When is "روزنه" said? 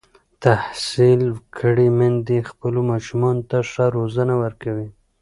3.97-4.33